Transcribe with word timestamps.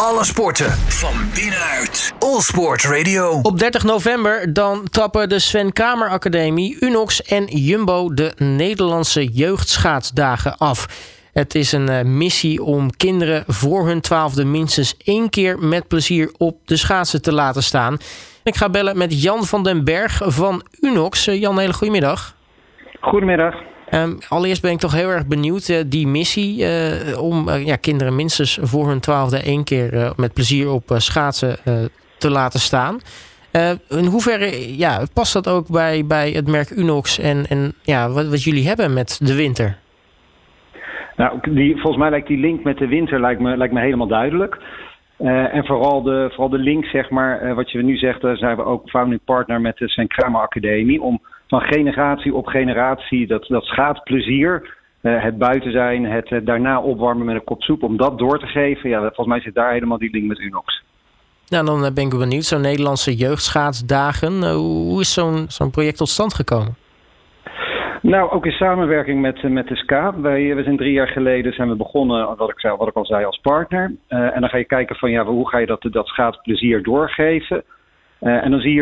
Alle 0.00 0.24
sporten 0.24 0.70
van 0.70 1.14
binnenuit. 1.34 2.14
All 2.18 2.40
Sport 2.40 2.84
Radio. 2.84 3.40
Op 3.42 3.58
30 3.58 3.84
november 3.84 4.52
dan 4.52 4.84
trappen 4.90 5.28
de 5.28 5.38
Sven 5.38 5.72
Kramer 5.72 6.08
Academie, 6.08 6.76
Unox 6.80 7.22
en 7.22 7.44
Jumbo 7.44 8.14
de 8.14 8.32
Nederlandse 8.36 9.24
jeugdschaatsdagen 9.24 10.56
af. 10.56 10.86
Het 11.32 11.54
is 11.54 11.72
een 11.72 11.88
eh, 11.88 12.04
missie 12.04 12.62
om 12.62 12.96
kinderen 12.96 13.44
voor 13.46 13.86
hun 13.86 14.00
twaalfde 14.00 14.44
minstens 14.44 14.96
één 14.96 15.30
keer 15.30 15.58
met 15.58 15.88
plezier 15.88 16.34
op 16.38 16.56
de 16.64 16.76
schaatsen 16.76 17.22
te 17.22 17.32
laten 17.32 17.62
staan. 17.62 17.96
Ik 18.42 18.56
ga 18.56 18.68
bellen 18.70 18.98
met 18.98 19.22
Jan 19.22 19.44
van 19.44 19.62
den 19.62 19.84
Berg 19.84 20.20
van 20.24 20.62
Unox. 20.80 21.26
Eh, 21.26 21.40
Jan, 21.40 21.58
hele 21.58 21.72
goedemiddag. 21.72 22.34
Goedemiddag. 23.00 23.75
Um, 23.94 24.18
allereerst 24.28 24.62
ben 24.62 24.70
ik 24.70 24.78
toch 24.78 24.92
heel 24.92 25.08
erg 25.08 25.26
benieuwd, 25.26 25.68
uh, 25.68 25.76
die 25.86 26.06
missie 26.06 26.62
uh, 26.62 27.22
om 27.22 27.48
uh, 27.48 27.66
ja, 27.66 27.76
kinderen 27.76 28.16
minstens 28.16 28.58
voor 28.62 28.88
hun 28.88 29.00
twaalfde 29.00 29.42
één 29.42 29.64
keer 29.64 30.12
met 30.16 30.32
plezier 30.32 30.70
op 30.70 30.82
schaatsen 30.96 31.56
te 32.18 32.30
laten 32.30 32.60
staan. 32.60 33.00
in 33.88 34.04
hoeverre 34.04 34.76
ja, 34.78 35.00
past 35.12 35.32
dat 35.32 35.48
ook 35.48 35.68
bij, 35.68 36.06
bij 36.06 36.30
het 36.30 36.46
merk 36.46 36.70
Unox 36.70 37.18
en, 37.18 37.46
en 37.48 37.72
ja, 37.82 38.10
wat, 38.10 38.28
wat 38.28 38.42
jullie 38.42 38.66
hebben 38.66 38.92
met 38.92 39.20
de 39.22 39.34
winter? 39.34 39.76
Nou, 41.16 41.38
die, 41.42 41.72
volgens 41.72 41.96
mij 41.96 42.10
lijkt 42.10 42.28
die 42.28 42.38
link 42.38 42.64
met 42.64 42.78
de 42.78 42.86
winter 42.86 43.20
lijkt 43.20 43.40
me, 43.40 43.56
lijkt 43.56 43.74
me 43.74 43.80
helemaal 43.80 44.06
duidelijk. 44.06 44.58
en 45.18 45.66
vooral 45.66 46.02
de, 46.02 46.26
vooral 46.28 46.48
de 46.48 46.58
link, 46.58 46.84
zeg 46.84 47.10
maar, 47.10 47.54
wat 47.54 47.70
je 47.70 47.82
nu 47.82 47.96
zegt, 47.96 48.20
daar 48.20 48.36
zijn 48.36 48.56
we 48.56 48.64
ook 48.64 48.90
founding 48.90 49.20
partner 49.24 49.60
met 49.60 49.76
de 49.76 49.88
Sven 49.88 50.06
Kramer 50.06 50.40
Academie. 50.40 51.02
Om 51.02 51.20
van 51.46 51.60
generatie 51.60 52.34
op 52.34 52.46
generatie 52.46 53.26
dat, 53.26 53.46
dat 53.48 53.64
schaatsplezier, 53.64 54.76
uh, 55.02 55.22
het 55.22 55.38
buiten 55.38 55.72
zijn, 55.72 56.04
het 56.04 56.30
uh, 56.30 56.38
daarna 56.44 56.80
opwarmen 56.80 57.26
met 57.26 57.34
een 57.34 57.44
kop 57.44 57.62
soep, 57.62 57.82
om 57.82 57.96
dat 57.96 58.18
door 58.18 58.38
te 58.38 58.46
geven. 58.46 58.90
Ja, 58.90 59.00
volgens 59.00 59.26
mij 59.26 59.40
zit 59.40 59.54
daar 59.54 59.72
helemaal 59.72 59.98
die 59.98 60.10
link 60.10 60.26
met 60.26 60.38
Unox. 60.38 60.84
Nou, 61.48 61.64
dan 61.64 61.94
ben 61.94 62.04
ik 62.04 62.18
benieuwd. 62.18 62.44
Zo'n 62.44 62.60
Nederlandse 62.60 63.14
jeugdschaatsdagen. 63.14 64.52
hoe 64.52 65.00
is 65.00 65.12
zo'n 65.12 65.44
zo'n 65.48 65.70
project 65.70 65.96
tot 65.96 66.08
stand 66.08 66.34
gekomen? 66.34 66.74
Nou, 68.02 68.30
ook 68.30 68.46
in 68.46 68.52
samenwerking 68.52 69.20
met, 69.20 69.42
met 69.42 69.68
de 69.68 69.76
SKA. 69.76 70.20
Wij, 70.20 70.54
we 70.54 70.62
zijn 70.62 70.76
drie 70.76 70.92
jaar 70.92 71.08
geleden 71.08 71.52
zijn 71.52 71.68
we 71.68 71.76
begonnen, 71.76 72.36
wat 72.36 72.50
ik, 72.50 72.60
zei, 72.60 72.76
wat 72.76 72.88
ik 72.88 72.94
al 72.94 73.06
zei, 73.06 73.24
als 73.24 73.40
partner. 73.42 73.94
Uh, 74.08 74.34
en 74.34 74.40
dan 74.40 74.48
ga 74.48 74.56
je 74.56 74.64
kijken 74.64 74.96
van 74.96 75.10
ja, 75.10 75.24
hoe 75.24 75.48
ga 75.48 75.58
je 75.58 75.66
dat, 75.66 75.86
dat 75.90 76.06
schaatsplezier 76.06 76.82
doorgeven. 76.82 77.64
Uh, 78.20 78.44
en 78.44 78.50
dan 78.50 78.60
zie, 78.60 78.72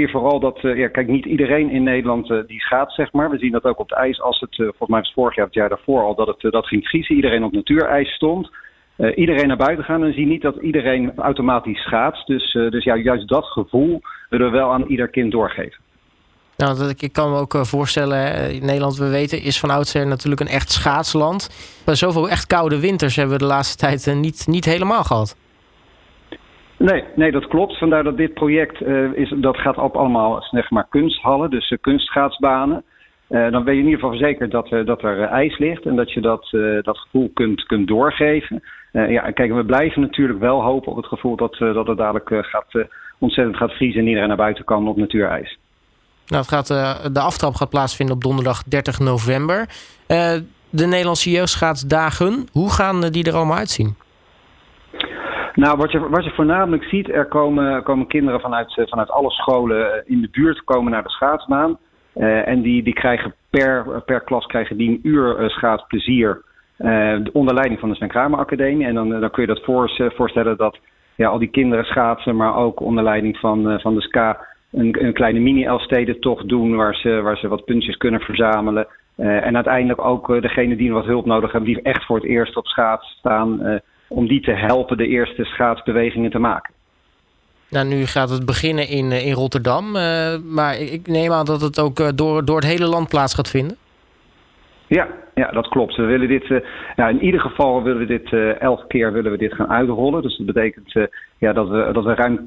je 0.00 0.08
vooral 0.10 0.40
dat, 0.40 0.62
uh, 0.62 0.76
ja, 0.76 0.88
kijk, 0.88 1.08
niet 1.08 1.24
iedereen 1.24 1.70
in 1.70 1.82
Nederland 1.82 2.30
uh, 2.30 2.38
die 2.46 2.60
schaats, 2.60 2.94
zeg 2.94 3.12
maar. 3.12 3.30
We 3.30 3.38
zien 3.38 3.52
dat 3.52 3.64
ook 3.64 3.78
op 3.78 3.88
het 3.88 3.98
ijs, 3.98 4.20
als 4.20 4.40
het, 4.40 4.54
volgens 4.56 4.88
mij 4.88 5.00
was 5.00 5.12
vorig 5.12 5.34
jaar, 5.34 5.46
het 5.46 5.54
jaar 5.54 5.68
daarvoor 5.68 6.02
al, 6.02 6.14
dat 6.14 6.26
het 6.26 6.52
dat 6.52 6.66
ging 6.66 6.86
vriezen. 6.86 7.14
Iedereen 7.16 7.44
op 7.44 7.52
natuurijs 7.52 8.14
stond. 8.14 8.50
iedereen 9.14 9.48
naar 9.48 9.56
buiten 9.56 9.84
gaan 9.84 10.04
en 10.04 10.12
zie 10.12 10.26
niet 10.26 10.42
dat 10.42 10.56
iedereen 10.56 11.12
automatisch 11.16 11.82
schaats. 11.82 12.24
Dus, 12.26 12.52
dus 12.52 12.84
ja, 12.84 12.96
juist 12.96 13.28
dat 13.28 13.44
gevoel 13.44 14.00
willen 14.28 14.50
we 14.50 14.56
wel 14.56 14.72
aan 14.72 14.86
ieder 14.86 15.08
kind 15.08 15.32
doorgeven. 15.32 15.80
Nou, 16.56 16.78
dat, 16.78 17.02
ik 17.02 17.12
kan 17.12 17.30
me 17.30 17.36
ook 17.36 17.56
voorstellen, 17.60 18.50
in 18.52 18.64
Nederland, 18.66 18.96
we 18.96 19.08
weten, 19.08 19.42
is 19.42 19.60
van 19.60 19.70
oudsher 19.70 20.06
natuurlijk 20.06 20.40
een 20.40 20.48
echt 20.48 20.70
schaatsland. 20.72 21.50
Maar 21.86 21.96
zoveel 21.96 22.28
echt 22.28 22.46
koude 22.46 22.80
winters 22.80 23.16
hebben 23.16 23.34
we 23.34 23.42
de 23.42 23.48
laatste 23.48 23.76
tijd 23.86 24.14
niet, 24.14 24.46
niet 24.46 24.64
helemaal 24.64 25.04
gehad. 25.04 25.36
Nee, 26.82 27.04
nee, 27.14 27.32
dat 27.32 27.46
klopt. 27.46 27.78
Vandaar 27.78 28.04
dat 28.04 28.16
dit 28.16 28.34
project 28.34 28.80
uh, 28.80 29.12
is, 29.12 29.34
dat 29.36 29.56
gaat 29.56 29.78
op 29.78 29.96
allemaal 29.96 30.42
zeg 30.50 30.70
maar 30.70 30.86
kunsthallen, 30.88 31.50
dus. 31.50 31.70
Uh, 31.70 33.50
dan 33.50 33.64
ben 33.64 33.74
je 33.74 33.80
in 33.80 33.86
ieder 33.86 34.00
geval 34.00 34.10
verzekerd 34.10 34.50
dat, 34.50 34.68
dat 34.86 35.02
er 35.02 35.20
ijs 35.20 35.58
ligt 35.58 35.86
en 35.86 35.96
dat 35.96 36.12
je 36.12 36.20
dat, 36.20 36.48
dat 36.82 36.98
gevoel 36.98 37.30
kunt, 37.34 37.66
kunt 37.66 37.88
doorgeven. 37.88 38.62
ja, 38.92 39.30
kijk, 39.30 39.52
we 39.52 39.64
blijven 39.64 40.00
natuurlijk 40.00 40.38
wel 40.38 40.62
hopen 40.62 40.90
op 40.90 40.96
het 40.96 41.06
gevoel 41.06 41.36
dat, 41.36 41.56
dat 41.58 41.86
het 41.86 41.98
dadelijk 41.98 42.46
gaat, 42.46 42.86
ontzettend 43.18 43.56
gaat 43.56 43.72
vriezen 43.72 44.00
en 44.00 44.06
iedereen 44.06 44.28
naar 44.28 44.36
buiten 44.36 44.64
kan 44.64 44.88
op 44.88 44.96
natuurijs. 44.96 45.58
Nou, 46.26 46.42
het 46.42 46.52
gaat, 46.52 46.66
de 47.14 47.20
aftrap 47.20 47.54
gaat 47.54 47.70
plaatsvinden 47.70 48.14
op 48.14 48.22
donderdag 48.22 48.62
30 48.62 48.98
november. 48.98 49.68
de 50.70 50.86
Nederlandse 50.86 51.30
jeugdschaatsdagen, 51.30 52.46
hoe 52.52 52.72
gaan 52.72 53.00
die 53.00 53.24
er 53.24 53.34
allemaal 53.34 53.56
uitzien? 53.56 53.96
Nou, 55.54 55.76
wat 55.76 55.92
je, 55.92 56.08
wat 56.08 56.24
je 56.24 56.30
voornamelijk 56.30 56.84
ziet, 56.84 57.08
er 57.08 57.26
komen, 57.26 57.82
komen 57.82 58.06
kinderen 58.06 58.40
vanuit, 58.40 58.78
eh, 58.78 58.86
vanuit 58.86 59.10
alle 59.10 59.30
scholen 59.30 59.92
eh, 59.92 60.00
in 60.04 60.20
de 60.20 60.28
buurt 60.30 60.64
komen 60.64 60.92
naar 60.92 61.02
de 61.02 61.10
schaatsbaan. 61.10 61.78
Uh, 62.16 62.48
en 62.48 62.62
die, 62.62 62.82
die 62.82 62.92
krijgen 62.92 63.34
per, 63.50 64.02
per 64.04 64.20
klas 64.20 64.46
krijgen 64.46 64.76
die 64.76 64.88
een 64.88 65.00
uur 65.02 65.50
schaatsplezier 65.50 66.42
onder 67.32 67.54
leiding 67.54 67.80
van 67.80 67.88
de 67.88 67.94
Sven 67.94 68.08
Kramer 68.08 68.38
Academie. 68.38 68.86
En 68.86 68.94
dan, 68.94 69.08
dan 69.08 69.30
kun 69.30 69.42
je 69.42 69.48
dat 69.48 69.64
voor, 69.64 70.10
voorstellen 70.14 70.56
dat 70.56 70.78
ja, 71.14 71.28
al 71.28 71.38
die 71.38 71.50
kinderen 71.50 71.84
schaatsen, 71.84 72.36
maar 72.36 72.56
ook 72.56 72.80
onder 72.80 73.04
leiding 73.04 73.38
van, 73.38 73.80
van 73.80 73.94
de 73.94 74.00
SKA 74.00 74.46
een, 74.72 75.04
een 75.04 75.12
kleine 75.12 75.40
mini-Elfstedentocht 75.40 76.48
doen 76.48 76.76
waar 76.76 76.94
ze, 76.94 77.20
waar 77.20 77.36
ze 77.36 77.48
wat 77.48 77.64
puntjes 77.64 77.96
kunnen 77.96 78.20
verzamelen. 78.20 78.86
en 79.16 79.54
uiteindelijk 79.54 80.04
ook 80.04 80.42
degene 80.42 80.76
die 80.76 80.92
wat 80.92 81.04
hulp 81.04 81.26
nodig 81.26 81.52
hebben, 81.52 81.72
die 81.72 81.82
echt 81.82 82.04
voor 82.04 82.16
het 82.16 82.26
eerst 82.26 82.56
op 82.56 82.66
schaats 82.66 83.16
staan 83.18 83.80
om 84.12 84.28
die 84.28 84.40
te 84.40 84.52
helpen 84.52 84.96
de 84.96 85.06
eerste 85.06 85.44
schaatsbewegingen 85.44 86.30
te 86.30 86.38
maken. 86.38 86.74
Nou, 87.74 87.86
nu 87.86 88.06
gaat 88.06 88.30
het 88.30 88.46
beginnen 88.46 88.88
in, 88.88 89.10
eh, 89.10 89.26
in 89.26 89.32
Rotterdam. 89.32 89.96
Uh, 89.96 90.36
maar 90.44 90.74
ik 90.80 91.06
neem 91.06 91.30
aan 91.32 91.44
dat 91.44 91.60
het 91.60 91.80
ook 91.80 92.00
uh, 92.00 92.08
door, 92.14 92.44
door 92.44 92.56
het 92.56 92.66
hele 92.66 92.86
land 92.86 93.08
plaats 93.08 93.34
gaat 93.34 93.50
vinden. 93.50 93.76
Ja, 94.86 95.06
ja 95.34 95.50
dat 95.50 95.68
klopt. 95.68 95.96
We 95.96 96.02
willen 96.02 96.28
dit, 96.28 96.50
uh, 96.50 96.58
ja, 96.96 97.08
in 97.08 97.22
ieder 97.22 97.40
geval 97.40 97.82
willen 97.82 97.98
we 97.98 98.06
dit 98.06 98.58
elke 98.58 98.86
keer 98.86 99.12
willen 99.12 99.30
we 99.30 99.38
dit 99.38 99.54
gaan 99.54 99.70
uitrollen. 99.70 100.22
Dus 100.22 100.36
dat 100.36 100.46
betekent 100.46 100.92
ja, 101.38 101.52
dat, 101.52 101.68
we, 101.68 101.90
dat 101.92 102.04
we 102.04 102.14
ruim 102.14 102.38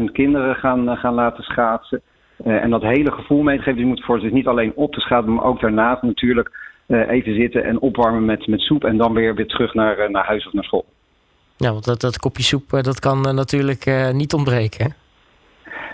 10.000 0.00 0.12
kinderen 0.12 0.54
gaan, 0.54 0.96
gaan 0.96 1.14
laten 1.14 1.44
schaatsen. 1.44 2.00
en 2.44 2.70
dat 2.70 2.82
hele 2.82 3.12
gevoel 3.12 3.42
meegeven. 3.42 3.78
Je 3.78 3.86
moet 3.86 4.04
voor 4.04 4.20
dus 4.20 4.32
niet 4.32 4.46
alleen 4.46 4.72
op 4.74 4.92
te 4.92 5.00
schaatsen, 5.00 5.34
maar 5.34 5.44
ook 5.44 5.60
daarnaast 5.60 6.02
natuurlijk 6.02 6.50
even 6.86 7.34
zitten 7.34 7.64
en 7.64 7.80
opwarmen 7.80 8.24
met, 8.24 8.46
met 8.46 8.60
soep. 8.60 8.84
En 8.84 8.96
dan 8.96 9.14
weer, 9.14 9.34
weer 9.34 9.46
terug 9.46 9.74
naar, 9.74 10.10
naar 10.10 10.26
huis 10.26 10.46
of 10.46 10.52
naar 10.52 10.64
school. 10.64 10.86
Ja, 11.58 11.72
want 11.72 11.84
dat, 11.84 12.00
dat 12.00 12.18
kopje 12.18 12.42
soep 12.42 12.72
eh, 12.72 12.82
dat 12.82 13.00
kan 13.00 13.26
eh, 13.26 13.32
natuurlijk 13.32 13.86
uh, 13.86 14.10
niet 14.10 14.32
ontbreken. 14.32 14.94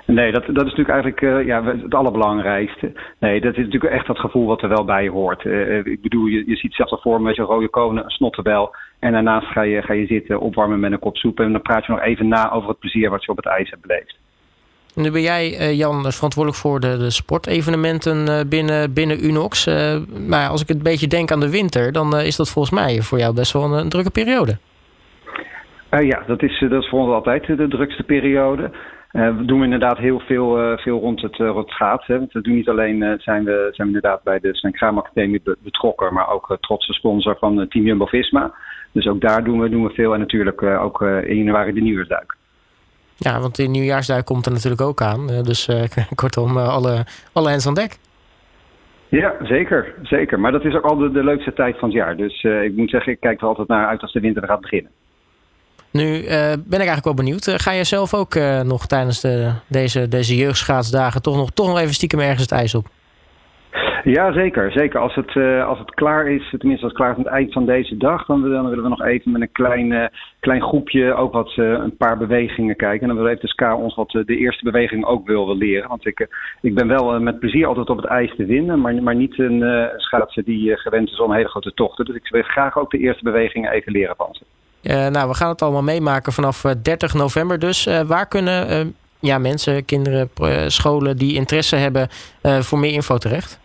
Nee, 0.06 0.33
dat, 0.33 0.47
dat 0.47 0.67
is 0.67 0.75
natuurlijk 0.75 0.89
eigenlijk 0.89 1.21
uh, 1.21 1.47
ja, 1.47 1.65
het 1.65 1.95
allerbelangrijkste. 1.95 2.93
Nee, 3.19 3.41
dat 3.41 3.56
is 3.56 3.65
natuurlijk 3.65 3.93
echt 3.93 4.06
dat 4.06 4.19
gevoel 4.19 4.47
wat 4.47 4.62
er 4.62 4.69
wel 4.69 4.84
bij 4.84 5.09
hoort. 5.09 5.45
Uh, 5.45 5.87
ik 5.87 6.03
bedoel, 6.03 6.27
je, 6.27 6.43
je 6.47 6.56
ziet 6.56 6.75
zelfs 6.75 6.93
al 6.93 7.00
voor 7.03 7.21
met 7.21 7.37
je 7.37 7.43
rode 7.43 7.69
konen, 7.69 8.05
een 8.05 8.11
snottenbel. 8.11 8.75
En 8.99 9.12
daarnaast 9.12 9.47
ga 9.47 9.62
je, 9.62 9.83
ga 9.83 9.93
je 9.93 10.06
zitten, 10.06 10.41
opwarmen 10.41 10.81
met 10.81 10.93
een 10.93 10.99
kop 10.99 11.17
soep. 11.17 11.41
En 11.41 11.53
dan 11.53 11.62
praat 11.62 11.87
je 11.87 11.93
nog 11.93 12.00
even 12.00 12.29
na 12.29 12.53
over 12.53 12.69
het 12.69 12.79
plezier 12.79 13.11
wat 13.11 13.25
je 13.25 13.31
op 13.31 13.37
het 13.37 13.47
ijs 13.47 13.71
hebt 13.71 13.87
beleefd. 13.87 14.17
Nu 14.94 15.11
ben 15.11 15.23
jij, 15.23 15.75
Jan, 15.75 16.12
verantwoordelijk 16.12 16.62
voor 16.62 16.81
de, 16.81 16.97
de 16.97 17.11
sportevenementen 17.11 18.49
binnen, 18.49 18.93
binnen 18.93 19.25
Unox. 19.25 19.67
maar 20.29 20.49
als 20.49 20.62
ik 20.62 20.69
een 20.69 20.83
beetje 20.83 21.06
denk 21.06 21.31
aan 21.31 21.41
de 21.41 21.50
winter, 21.50 21.93
dan 21.93 22.17
is 22.17 22.37
dat 22.37 22.50
volgens 22.50 22.75
mij 22.75 23.03
voor 23.03 23.19
jou 23.19 23.34
best 23.34 23.53
wel 23.53 23.65
een, 23.65 23.73
een 23.73 23.89
drukke 23.89 24.11
periode. 24.11 24.59
Uh, 25.95 26.07
ja, 26.07 26.23
dat 26.27 26.43
is, 26.43 26.65
dat 26.69 26.83
is 26.83 26.89
voor 26.89 27.01
ons 27.01 27.13
altijd 27.13 27.47
de 27.47 27.69
drukste 27.69 28.03
periode. 28.03 28.71
Uh, 29.13 29.37
we 29.37 29.45
doen 29.45 29.65
inderdaad 29.65 29.99
heel 29.99 30.21
veel, 30.21 30.61
uh, 30.61 30.79
veel 30.79 30.99
rond 30.99 31.23
het, 31.23 31.37
rond 31.37 31.57
het 31.57 31.69
schaatsen. 31.69 32.29
We 32.33 32.41
doen 32.41 32.55
niet 32.55 32.69
alleen 32.69 33.19
zijn, 33.21 33.45
we, 33.45 33.69
zijn 33.71 33.89
we 33.89 33.95
inderdaad 33.95 34.23
bij 34.23 34.39
de 34.39 34.55
Sven 34.55 34.73
Kraam 34.73 34.99
Academie 34.99 35.43
betrokken, 35.63 36.15
maar 36.15 36.29
ook 36.29 36.57
trotse 36.61 36.93
sponsor 36.93 37.37
van 37.39 37.69
Team 37.69 37.85
Jumbo-Visma. 37.85 38.55
Dus 38.93 39.07
ook 39.07 39.21
daar 39.21 39.45
doen 39.45 39.61
we, 39.61 39.69
doen 39.69 39.83
we 39.83 39.91
veel 39.91 40.13
en 40.13 40.19
natuurlijk 40.21 40.63
ook 40.63 41.01
in 41.03 41.37
januari 41.37 41.73
de 41.73 41.81
nieuwjaarsduik. 41.81 42.37
Ja, 43.17 43.41
want 43.41 43.57
de 43.57 43.63
nieuwjaarsduik 43.63 44.25
komt 44.25 44.47
er 44.47 44.53
natuurlijk 44.53 44.83
ook 44.83 45.01
aan. 45.01 45.27
Dus 45.27 45.71
kortom, 46.15 46.57
alle, 46.57 47.05
alle 47.33 47.49
hens 47.49 47.67
aan 47.67 47.75
dek. 47.75 47.97
Ja, 49.09 49.35
zeker, 49.43 49.95
zeker. 50.03 50.41
Maar 50.41 50.53
dat 50.53 50.65
is 50.65 50.75
ook 50.75 50.85
al 50.85 50.97
de, 50.97 51.11
de 51.11 51.25
leukste 51.25 51.53
tijd 51.53 51.79
van 51.79 51.89
het 51.89 51.99
jaar. 51.99 52.17
Dus 52.17 52.43
ik 52.43 52.77
moet 52.77 52.91
zeggen, 52.91 53.13
ik 53.13 53.21
kijk 53.21 53.41
er 53.41 53.47
altijd 53.47 53.69
naar 53.69 53.87
uit 53.87 54.03
als 54.03 54.13
de 54.13 54.21
winter 54.21 54.47
gaat 54.47 54.61
beginnen. 54.61 54.91
Nu 55.93 56.05
uh, 56.05 56.29
ben 56.53 56.81
ik 56.81 56.89
eigenlijk 56.89 57.05
wel 57.05 57.15
benieuwd. 57.15 57.47
Uh, 57.47 57.55
ga 57.55 57.73
je 57.73 57.85
zelf 57.85 58.15
ook 58.15 58.35
uh, 58.35 58.61
nog 58.61 58.87
tijdens 58.87 59.21
de, 59.21 59.53
deze, 59.69 60.09
deze 60.09 60.37
jeugdschaatsdagen 60.37 61.23
toch 61.23 61.37
nog, 61.37 61.50
toch 61.50 61.67
nog 61.67 61.79
even 61.79 61.94
stiekem 61.94 62.21
ergens 62.21 62.41
het 62.41 62.53
ijs 62.53 62.75
op? 62.75 62.87
Ja, 64.05 64.33
zeker. 64.33 64.73
zeker. 64.73 65.00
Als, 65.00 65.15
het, 65.15 65.37
als 65.67 65.79
het 65.79 65.94
klaar 65.94 66.27
is, 66.29 66.55
tenminste 66.59 66.85
als 66.85 66.93
het 66.93 67.03
klaar 67.03 67.11
is 67.11 67.17
aan 67.17 67.23
het 67.25 67.33
eind 67.33 67.53
van 67.53 67.67
deze 67.67 67.97
dag, 67.97 68.27
dan, 68.27 68.50
dan 68.50 68.69
willen 68.69 68.83
we 68.83 68.89
nog 68.89 69.03
even 69.03 69.33
met 69.33 69.41
een 69.41 69.53
klein, 69.53 70.11
klein 70.41 70.62
groepje 70.62 71.15
ook 71.15 71.33
wat 71.33 71.53
een 71.56 71.97
paar 71.97 72.19
bewegingen 72.19 72.77
kijken. 72.77 73.00
En 73.00 73.15
dan 73.15 73.17
wil 73.17 73.27
even 73.27 73.41
de 73.41 73.49
SK 73.49 73.77
ons 73.77 73.95
wat 73.95 74.11
de 74.11 74.37
eerste 74.37 74.65
beweging 74.65 75.05
ook 75.05 75.27
wil, 75.27 75.56
leren. 75.56 75.88
Want 75.88 76.06
ik, 76.06 76.29
ik 76.61 76.75
ben 76.75 76.88
wel 76.88 77.21
met 77.21 77.38
plezier 77.38 77.67
altijd 77.67 77.91
op 77.91 77.97
het 77.97 78.06
ijs 78.06 78.35
te 78.37 78.45
winnen, 78.45 78.81
maar, 78.81 79.03
maar 79.03 79.15
niet 79.15 79.38
een 79.38 79.91
schaatser 79.97 80.45
die 80.45 80.77
gewend 80.77 81.11
is 81.11 81.21
om 81.21 81.33
hele 81.33 81.49
grote 81.49 81.75
tochten. 81.75 82.05
Dus 82.05 82.17
ik 82.17 82.29
wil 82.29 82.43
graag 82.43 82.79
ook 82.79 82.91
de 82.91 82.99
eerste 82.99 83.25
bewegingen 83.25 83.73
even 83.73 83.93
leren 83.93 84.17
van 84.17 84.29
ze. 84.35 84.45
Uh, 84.82 85.08
nou, 85.08 85.29
we 85.29 85.34
gaan 85.34 85.49
het 85.49 85.62
allemaal 85.62 85.82
meemaken 85.82 86.32
vanaf 86.32 86.62
30 86.82 87.12
eh, 87.12 87.20
november. 87.20 87.58
Dus 87.58 87.87
uh, 87.87 88.00
waar 88.00 88.29
kunnen 88.29 88.94
ja, 89.20 89.38
mensen, 89.38 89.84
kinderen, 89.84 90.31
scholen 90.67 91.17
die 91.17 91.34
interesse 91.34 91.76
hebben 91.76 92.08
voor 92.43 92.79
meer 92.79 92.93
info 92.93 93.19
terecht? 93.19 93.61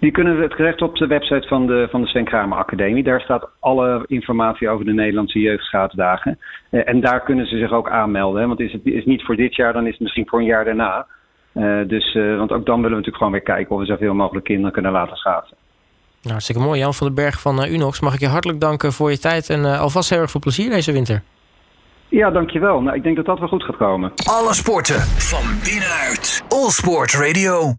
Die 0.00 0.10
kunnen 0.10 0.40
het 0.40 0.50
terecht 0.50 0.82
op 0.82 0.96
de 0.96 1.06
website 1.06 1.48
van 1.48 1.66
de, 1.66 1.86
van 1.90 2.00
de 2.00 2.06
Sven 2.06 2.24
Kramer 2.24 2.58
Academie. 2.58 3.02
Daar 3.02 3.20
staat 3.20 3.48
alle 3.60 4.04
informatie 4.06 4.68
over 4.68 4.84
de 4.84 4.92
Nederlandse 4.92 5.38
jeugdschaatsdagen. 5.38 6.38
En 6.70 7.00
daar 7.00 7.22
kunnen 7.22 7.46
ze 7.46 7.58
zich 7.58 7.72
ook 7.72 7.90
aanmelden. 7.90 8.40
Hè? 8.40 8.46
Want 8.46 8.60
is 8.60 8.72
het 8.72 8.84
is 8.84 9.04
niet 9.04 9.22
voor 9.22 9.36
dit 9.36 9.54
jaar, 9.56 9.72
dan 9.72 9.86
is 9.86 9.92
het 9.92 10.00
misschien 10.00 10.28
voor 10.28 10.38
een 10.38 10.44
jaar 10.44 10.64
daarna. 10.64 11.06
Dus, 11.86 12.14
want 12.14 12.52
ook 12.52 12.66
dan 12.66 12.82
willen 12.82 12.98
we 12.98 13.04
natuurlijk 13.04 13.16
gewoon 13.16 13.32
weer 13.32 13.40
kijken 13.40 13.74
of 13.74 13.80
we 13.80 13.86
zoveel 13.86 14.14
mogelijk 14.14 14.44
kinderen 14.44 14.72
kunnen 14.72 14.92
laten 14.92 15.16
schaatsen. 15.16 15.56
Nou, 16.20 16.30
hartstikke 16.30 16.62
mooi. 16.62 16.80
Jan 16.80 16.94
van 16.94 17.06
den 17.06 17.16
Berg 17.16 17.40
van 17.40 17.64
Unox. 17.64 18.00
Mag 18.00 18.14
ik 18.14 18.20
je 18.20 18.28
hartelijk 18.28 18.60
danken 18.60 18.92
voor 18.92 19.10
je 19.10 19.18
tijd 19.18 19.50
en 19.50 19.64
alvast 19.64 20.10
heel 20.10 20.20
erg 20.20 20.30
veel 20.30 20.40
plezier 20.40 20.70
deze 20.70 20.92
winter. 20.92 21.22
Ja, 22.08 22.30
dankjewel. 22.30 22.80
Nou, 22.80 22.96
ik 22.96 23.02
denk 23.02 23.16
dat 23.16 23.24
dat 23.24 23.38
wel 23.38 23.48
goed 23.48 23.62
gaat 23.62 23.76
komen. 23.76 24.12
Alle 24.24 24.54
sporten 24.54 25.00
van 25.00 25.44
binnenuit. 25.64 26.42
All 26.48 26.70
Sport 26.70 27.12
Radio. 27.12 27.74